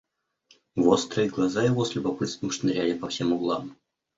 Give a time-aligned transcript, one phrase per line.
[0.75, 3.75] Вострые глаза его с любопытством шныряли по всем углам.